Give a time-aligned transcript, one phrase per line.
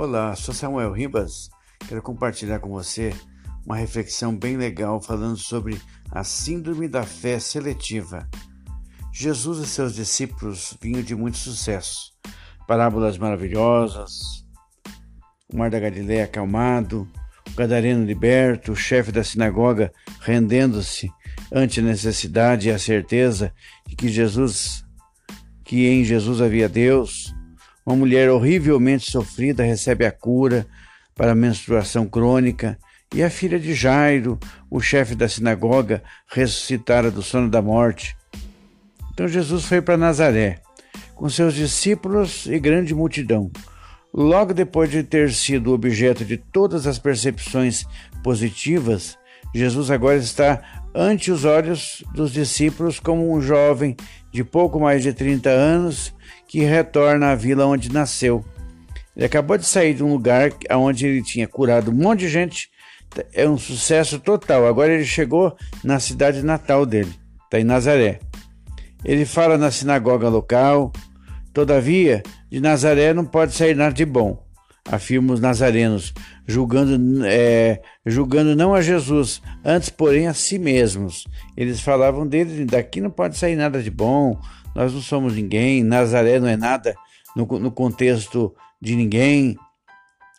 [0.00, 1.50] Olá, sou Samuel Ribas.
[1.88, 3.12] Quero compartilhar com você
[3.66, 5.76] uma reflexão bem legal falando sobre
[6.12, 8.28] a síndrome da fé seletiva.
[9.12, 12.12] Jesus e seus discípulos vinham de muito sucesso.
[12.64, 14.46] Parábolas maravilhosas,
[15.52, 17.08] o mar da Galileia acalmado,
[17.50, 21.10] o gadareno liberto, o chefe da sinagoga rendendo-se
[21.52, 23.52] ante a necessidade e a certeza
[23.84, 24.84] de que Jesus,
[25.64, 27.34] que em Jesus havia Deus,
[27.88, 30.66] uma mulher horrivelmente sofrida recebe a cura
[31.14, 32.78] para a menstruação crônica
[33.14, 34.38] e a filha de Jairo,
[34.70, 38.14] o chefe da sinagoga, ressuscitara do sono da morte.
[39.10, 40.60] Então Jesus foi para Nazaré,
[41.14, 43.50] com seus discípulos e grande multidão.
[44.12, 47.86] Logo depois de ter sido objeto de todas as percepções
[48.22, 49.17] positivas,
[49.54, 50.62] Jesus agora está
[50.94, 53.96] ante os olhos dos discípulos como um jovem
[54.32, 56.14] de pouco mais de 30 anos
[56.46, 58.44] que retorna à vila onde nasceu.
[59.16, 62.70] Ele acabou de sair de um lugar onde ele tinha curado um monte de gente,
[63.32, 64.66] é um sucesso total.
[64.66, 67.12] Agora ele chegou na cidade natal dele,
[67.44, 68.20] está em Nazaré.
[69.04, 70.92] Ele fala na sinagoga local,
[71.52, 74.42] todavia, de Nazaré não pode sair nada de bom,
[74.90, 76.12] afirmam os nazarenos,
[76.46, 81.26] julgando, é, julgando não a Jesus, antes, porém, a si mesmos.
[81.56, 84.40] Eles falavam dele, daqui não pode sair nada de bom,
[84.74, 86.94] nós não somos ninguém, Nazaré não é nada
[87.36, 89.56] no, no contexto de ninguém.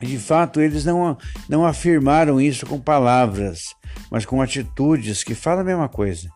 [0.00, 1.16] De fato, eles não,
[1.48, 3.74] não afirmaram isso com palavras,
[4.10, 6.28] mas com atitudes que falam a mesma coisa.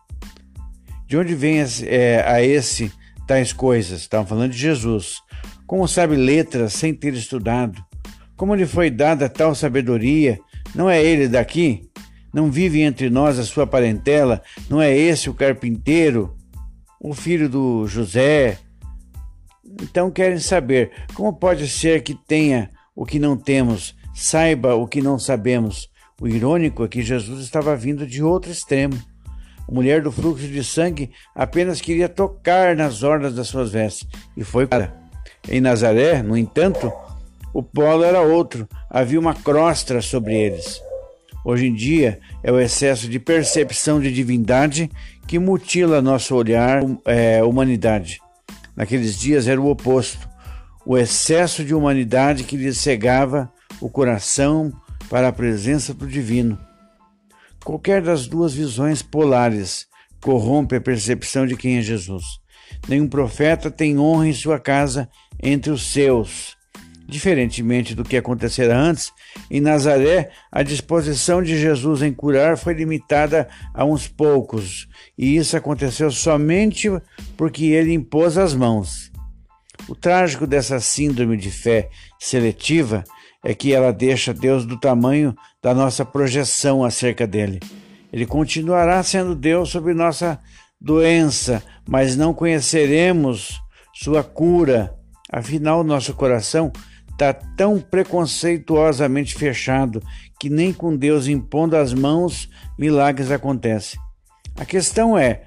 [1.05, 2.91] De onde vem é, a esse
[3.25, 4.01] tais coisas?
[4.01, 5.17] Estavam falando de Jesus.
[5.65, 7.86] Como sabe letras sem ter estudado?
[8.37, 10.39] Como lhe foi dada tal sabedoria?
[10.73, 11.89] Não é ele daqui?
[12.33, 14.41] Não vive entre nós a sua parentela?
[14.69, 16.37] Não é esse o carpinteiro?
[16.99, 18.57] o filho do José.
[19.81, 25.01] Então querem saber como pode ser que tenha o que não temos, saiba o que
[25.01, 25.89] não sabemos.
[26.19, 28.99] O irônico é que Jesus estava vindo de outro extremo.
[29.67, 34.43] A mulher do fluxo de sangue apenas queria tocar nas orlas das suas vestes e
[34.43, 34.95] foi para.
[35.47, 36.91] Em Nazaré, no entanto,
[37.57, 40.79] o polo era outro, havia uma crosta sobre eles.
[41.43, 44.91] Hoje em dia é o excesso de percepção de divindade
[45.25, 48.21] que mutila nosso olhar, é, humanidade.
[48.75, 50.29] Naqueles dias era o oposto,
[50.85, 53.51] o excesso de humanidade que lhe cegava
[53.81, 54.71] o coração
[55.09, 56.59] para a presença do divino.
[57.65, 59.87] Qualquer das duas visões polares
[60.21, 62.23] corrompe a percepção de quem é Jesus.
[62.87, 65.09] Nenhum profeta tem honra em sua casa
[65.41, 66.56] entre os seus.
[67.07, 69.13] Diferentemente do que acontecera antes,
[69.49, 75.55] em Nazaré, a disposição de Jesus em curar foi limitada a uns poucos, e isso
[75.55, 76.89] aconteceu somente
[77.37, 79.09] porque ele impôs as mãos.
[79.87, 83.05] O trágico dessa síndrome de fé seletiva
[83.41, 87.61] é que ela deixa Deus do tamanho da nossa projeção acerca dele.
[88.11, 90.37] Ele continuará sendo Deus sobre nossa
[90.79, 93.61] doença, mas não conheceremos
[93.93, 94.93] sua cura.
[95.31, 96.71] Afinal, nosso coração
[97.17, 100.03] está tão preconceituosamente fechado
[100.39, 102.47] que nem com Deus impondo as mãos
[102.77, 103.99] milagres acontecem.
[104.55, 105.41] A questão é,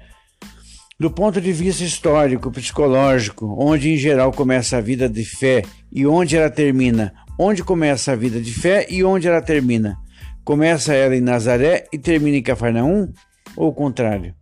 [0.99, 6.05] do ponto de vista histórico, psicológico, onde em geral começa a vida de fé e
[6.05, 9.97] onde ela termina, onde começa a vida de fé e onde ela termina.
[10.43, 13.13] Começa ela em Nazaré e termina em Cafarnaum
[13.55, 14.35] ou o contrário?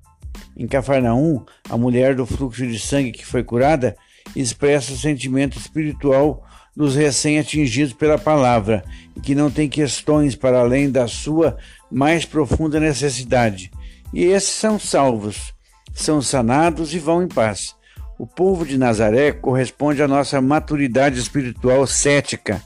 [0.58, 3.96] Em Cafarnaum, a mulher do fluxo de sangue que foi curada
[4.36, 6.44] expressa o sentimento espiritual
[6.80, 11.58] dos recém-atingidos pela palavra e que não tem questões para além da sua
[11.92, 13.70] mais profunda necessidade.
[14.14, 15.54] E esses são salvos,
[15.94, 17.76] são sanados e vão em paz.
[18.18, 22.64] O povo de Nazaré corresponde à nossa maturidade espiritual cética,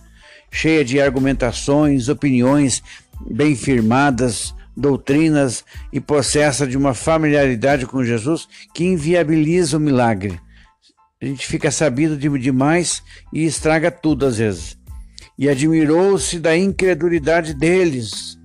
[0.52, 2.84] cheia de argumentações, opiniões
[3.32, 10.40] bem firmadas, doutrinas e possessa de uma familiaridade com Jesus que inviabiliza o milagre
[11.24, 14.78] a gente fica sabido de demais e estraga tudo às vezes.
[15.40, 18.38] E admirou-se da incredulidade deles.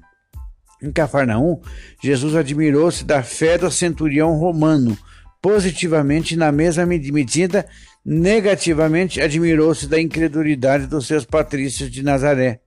[0.80, 1.60] Em Cafarnaum,
[2.00, 4.96] Jesus admirou-se da fé do centurião romano,
[5.42, 7.66] positivamente na mesma medida,
[8.06, 12.60] negativamente admirou-se da incredulidade dos seus patrícios de Nazaré.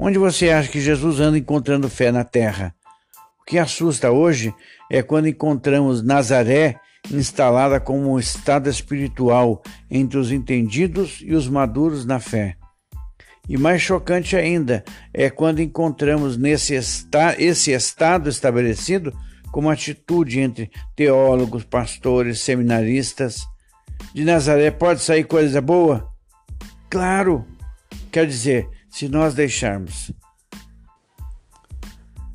[0.00, 2.74] Onde você acha que Jesus anda encontrando fé na terra?
[3.42, 4.54] O que assusta hoje
[4.90, 12.04] é quando encontramos Nazaré instalada como um estado espiritual entre os entendidos e os maduros
[12.04, 12.56] na fé.
[13.48, 19.12] E mais chocante ainda é quando encontramos nesse esta esse estado estabelecido
[19.50, 23.46] como atitude entre teólogos, pastores, seminaristas.
[24.14, 26.12] De Nazaré pode sair coisa boa?
[26.90, 27.46] Claro!
[28.12, 30.12] Quer dizer, se nós deixarmos.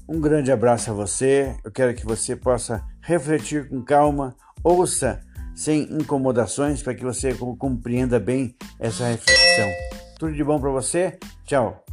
[0.08, 1.56] Um grande abraço a você.
[1.64, 5.22] Eu quero que você possa refletir com calma, ouça
[5.56, 9.70] sem incomodações para que você compreenda bem essa reflexão.
[10.18, 11.20] Tudo de bom para você?
[11.46, 11.84] Tchau.